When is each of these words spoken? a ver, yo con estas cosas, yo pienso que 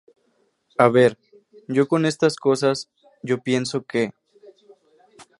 a 0.79 0.87
ver, 0.89 1.19
yo 1.67 1.87
con 1.87 2.07
estas 2.07 2.37
cosas, 2.37 2.89
yo 3.21 3.43
pienso 3.43 3.83
que 3.85 4.11